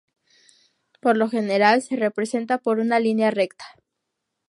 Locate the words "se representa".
1.83-2.57